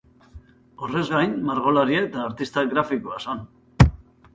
[0.87, 3.51] Horrez gain, margolaria eta artista grafikoa zen.